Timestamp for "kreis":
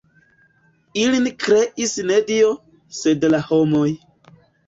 1.43-1.93